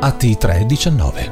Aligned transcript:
Atti 0.00 0.38
3:19. 0.40 1.30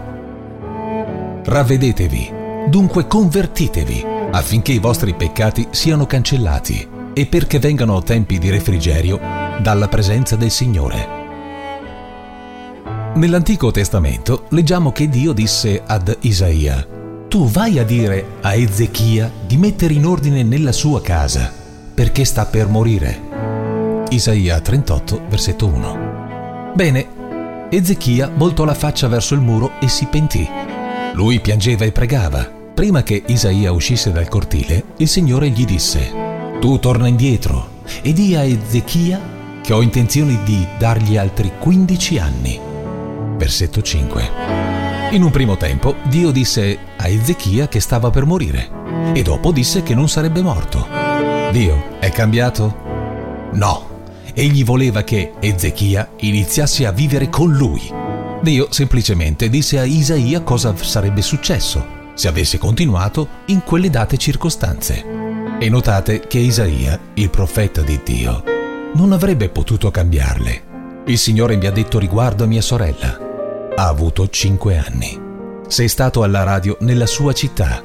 Ravvedetevi, 1.45 2.31
dunque 2.69 3.07
convertitevi, 3.07 4.05
affinché 4.31 4.73
i 4.73 4.79
vostri 4.79 5.15
peccati 5.15 5.69
siano 5.71 6.05
cancellati 6.05 6.87
e 7.15 7.25
perché 7.25 7.59
vengano 7.59 8.03
tempi 8.03 8.39
di 8.39 8.51
refrigerio 8.51 9.19
dalla 9.63 9.89
presenza 9.89 10.37
del 10.37 10.51
Signore. 10.51 11.28
Nell'Antico 13.19 13.73
Testamento 13.73 14.45
leggiamo 14.51 14.93
che 14.93 15.09
Dio 15.09 15.33
disse 15.33 15.83
ad 15.85 16.19
Isaia, 16.21 16.87
Tu 17.27 17.49
vai 17.49 17.81
a 17.81 17.85
dire 17.85 18.37
a 18.43 18.55
Ezechia 18.55 19.29
di 19.45 19.57
mettere 19.57 19.93
in 19.93 20.07
ordine 20.07 20.45
nella 20.45 20.71
sua 20.71 21.03
casa, 21.03 21.53
perché 21.93 22.25
sta 22.25 22.47
per 22.47 22.69
morire. 22.69 24.07
Isaia 24.11 24.61
38, 24.61 25.23
versetto 25.29 25.67
1. 25.67 26.73
Bene, 26.77 27.07
Ezechia 27.71 28.31
voltò 28.33 28.65
la 28.65 28.75
faccia 28.75 29.09
verso 29.09 29.35
il 29.35 29.41
muro 29.41 29.73
e 29.81 29.89
si 29.89 30.07
pentì. 30.07 30.49
Lui 31.15 31.41
piangeva 31.41 31.85
e 31.85 31.91
pregava. 31.91 32.49
Prima 32.73 33.03
che 33.03 33.25
Isaia 33.27 33.73
uscisse 33.73 34.13
dal 34.13 34.29
cortile, 34.29 34.95
il 34.99 35.09
Signore 35.09 35.49
gli 35.49 35.65
disse, 35.65 36.09
Tu 36.61 36.79
torna 36.79 37.09
indietro 37.09 37.83
e 38.01 38.13
di 38.13 38.37
a 38.37 38.45
Ezechia 38.45 39.21
che 39.61 39.73
ho 39.73 39.83
intenzione 39.83 40.39
di 40.45 40.65
dargli 40.79 41.17
altri 41.17 41.51
15 41.59 42.19
anni 42.19 42.69
versetto 43.39 43.81
5. 43.81 44.31
In 45.13 45.23
un 45.23 45.31
primo 45.31 45.57
tempo 45.57 45.95
Dio 46.09 46.31
disse 46.31 46.79
a 46.97 47.09
Ezechia 47.09 47.69
che 47.69 47.81
stava 47.81 48.11
per 48.11 48.27
morire 48.27 48.69
e 49.15 49.23
dopo 49.23 49.53
disse 49.53 49.83
che 49.83 49.95
non 49.95 50.09
sarebbe 50.09 50.43
morto. 50.43 50.87
Dio 51.51 51.99
è 51.99 52.11
cambiato? 52.11 52.77
No, 53.53 54.03
egli 54.35 54.65
voleva 54.65 55.03
che 55.03 55.33
Ezechia 55.41 56.11
iniziasse 56.19 56.85
a 56.85 56.93
vivere 56.93 57.31
con 57.31 57.53
lui. 57.53 57.81
Dio 58.43 58.67
semplicemente 58.71 59.49
disse 59.49 59.79
a 59.79 59.85
Isaia 59.85 60.43
cosa 60.43 60.77
sarebbe 60.77 61.23
successo 61.23 61.97
se 62.15 62.27
avesse 62.29 62.59
continuato 62.59 63.29
in 63.47 63.63
quelle 63.63 63.91
date 63.91 64.19
circostanze. 64.19 65.05
E 65.61 65.69
notate 65.69 66.21
che 66.27 66.39
Isaia, 66.39 66.99
il 67.15 67.31
profeta 67.31 67.81
di 67.81 68.01
Dio, 68.05 68.43
non 68.95 69.13
avrebbe 69.13 69.49
potuto 69.49 69.91
cambiarle. 69.91 71.03
Il 71.07 71.17
Signore 71.17 71.57
mi 71.57 71.67
ha 71.67 71.71
detto 71.71 71.99
riguardo 71.99 72.45
a 72.45 72.47
mia 72.47 72.61
sorella, 72.61 73.28
ha 73.79 73.87
avuto 73.87 74.29
5 74.29 74.77
anni. 74.77 75.21
Sei 75.69 75.87
stato 75.87 76.25
alla 76.25 76.43
radio 76.43 76.77
nella 76.81 77.07
sua 77.07 77.33
città 77.33 77.81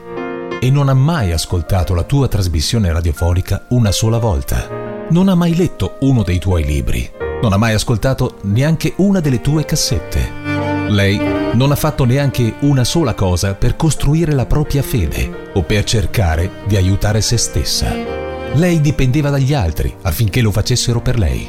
e 0.60 0.72
non 0.72 0.90
ha 0.90 0.96
mai 0.96 1.32
ascoltato 1.32 1.94
la 1.94 2.02
tua 2.02 2.28
trasmissione 2.28 2.92
radiofonica 2.92 3.66
una 3.70 3.92
sola 3.92 4.18
volta. 4.18 4.68
Non 5.12 5.30
ha 5.30 5.36
mai 5.36 5.56
letto 5.56 5.98
uno 6.00 6.24
dei 6.24 6.40
tuoi 6.40 6.64
libri. 6.64 7.08
Non 7.44 7.54
ha 7.54 7.58
mai 7.58 7.74
ascoltato 7.74 8.38
neanche 8.42 8.94
una 8.98 9.20
delle 9.20 9.40
tue 9.40 9.66
cassette. 9.66 10.32
Lei 10.88 11.20
non 11.54 11.72
ha 11.72 11.76
fatto 11.76 12.06
neanche 12.06 12.56
una 12.62 12.84
sola 12.84 13.14
cosa 13.14 13.54
per 13.54 13.76
costruire 13.76 14.32
la 14.32 14.48
propria 14.48 14.82
fede 14.82 15.52
o 15.54 15.62
per 15.62 15.84
cercare 15.84 16.64
di 16.66 16.76
aiutare 16.76 17.22
se 17.22 17.38
stessa. 17.38 17.94
Lei 18.54 18.82
dipendeva 18.82 19.30
dagli 19.30 19.54
altri 19.54 19.96
affinché 20.02 20.42
lo 20.42 20.50
facessero 20.50 21.02
per 21.02 21.20
lei. 21.20 21.48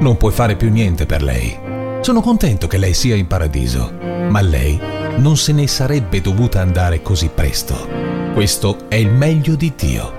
Non 0.00 0.18
puoi 0.18 0.32
fare 0.32 0.54
più 0.54 0.68
niente 0.70 1.06
per 1.06 1.22
lei 1.22 1.64
sono 2.06 2.20
contento 2.20 2.68
che 2.68 2.78
lei 2.78 2.94
sia 2.94 3.16
in 3.16 3.26
paradiso, 3.26 3.90
ma 4.28 4.40
lei 4.40 4.78
non 5.16 5.36
se 5.36 5.50
ne 5.50 5.66
sarebbe 5.66 6.20
dovuta 6.20 6.60
andare 6.60 7.02
così 7.02 7.30
presto. 7.34 7.88
Questo 8.32 8.88
è 8.88 8.94
il 8.94 9.10
meglio 9.10 9.56
di 9.56 9.72
Dio. 9.76 10.12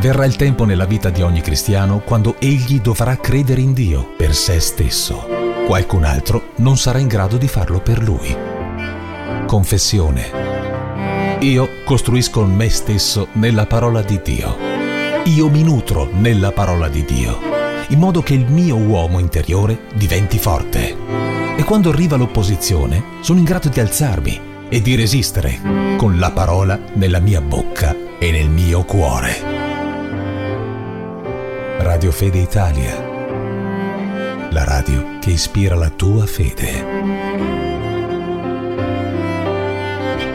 Verrà 0.00 0.24
il 0.24 0.36
tempo 0.36 0.64
nella 0.64 0.86
vita 0.86 1.10
di 1.10 1.20
ogni 1.20 1.42
cristiano 1.42 1.98
quando 1.98 2.36
egli 2.38 2.80
dovrà 2.80 3.18
credere 3.18 3.60
in 3.60 3.74
Dio 3.74 4.14
per 4.16 4.34
se 4.34 4.58
stesso. 4.58 5.26
Qualcun 5.66 6.04
altro 6.04 6.52
non 6.56 6.78
sarà 6.78 6.98
in 6.98 7.08
grado 7.08 7.36
di 7.36 7.46
farlo 7.46 7.78
per 7.80 8.02
lui. 8.02 8.34
Confessione. 9.46 11.36
Io 11.40 11.68
costruisco 11.84 12.42
me 12.46 12.70
stesso 12.70 13.28
nella 13.32 13.66
parola 13.66 14.00
di 14.00 14.18
Dio. 14.24 14.56
Io 15.24 15.50
mi 15.50 15.62
nutro 15.62 16.08
nella 16.10 16.52
parola 16.52 16.88
di 16.88 17.04
Dio, 17.04 17.38
in 17.88 17.98
modo 17.98 18.22
che 18.22 18.34
il 18.34 18.46
mio 18.46 18.76
uomo 18.76 19.18
interiore 19.18 19.86
diventi 19.94 20.38
forte 20.38 20.96
e 21.56 21.62
quando 21.64 21.90
arriva 21.90 22.16
l'opposizione 22.16 23.02
sono 23.20 23.38
in 23.38 23.44
grado 23.44 23.68
di 23.68 23.80
alzarmi 23.80 24.40
e 24.68 24.80
di 24.80 24.94
resistere 24.96 25.60
con 25.96 26.18
la 26.18 26.30
parola 26.32 26.78
nella 26.94 27.20
mia 27.20 27.40
bocca 27.40 27.94
e 28.18 28.30
nel 28.30 28.48
mio 28.48 28.84
cuore. 28.84 29.62
Radio 31.78 32.10
Fede 32.10 32.38
Italia. 32.38 33.12
La 34.50 34.64
radio 34.64 35.18
che 35.20 35.30
ispira 35.30 35.74
la 35.74 35.90
tua 35.90 36.26
fede. 36.26 37.52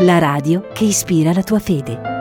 La 0.00 0.18
radio 0.18 0.68
che 0.74 0.84
ispira 0.84 1.32
la 1.32 1.42
tua 1.42 1.58
fede. 1.58 2.15